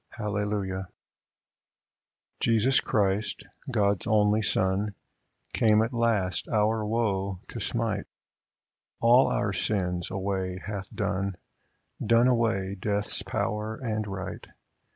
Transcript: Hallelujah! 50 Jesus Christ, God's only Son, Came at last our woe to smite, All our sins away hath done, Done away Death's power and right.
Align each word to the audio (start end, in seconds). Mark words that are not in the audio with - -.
Hallelujah! 0.09 0.87
50 0.87 0.91
Jesus 2.39 2.79
Christ, 2.79 3.43
God's 3.69 4.07
only 4.07 4.41
Son, 4.41 4.95
Came 5.53 5.83
at 5.83 5.93
last 5.93 6.49
our 6.49 6.83
woe 6.83 7.39
to 7.49 7.59
smite, 7.59 8.07
All 8.99 9.27
our 9.27 9.53
sins 9.53 10.09
away 10.09 10.57
hath 10.57 10.89
done, 10.89 11.35
Done 12.03 12.27
away 12.27 12.73
Death's 12.79 13.21
power 13.21 13.75
and 13.75 14.07
right. 14.07 14.43